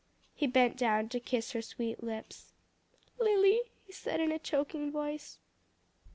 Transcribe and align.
He 0.33 0.47
bent 0.47 0.77
down 0.77 1.09
to 1.09 1.19
kiss 1.19 1.51
her 1.51 1.61
sweet 1.61 2.01
lips. 2.03 2.53
"Lily?" 3.19 3.61
he 3.85 3.93
said 3.93 4.19
in 4.19 4.31
a 4.31 4.39
choking 4.39 4.91
voice. 4.91 5.37